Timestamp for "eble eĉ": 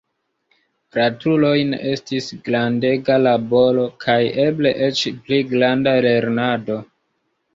4.47-5.03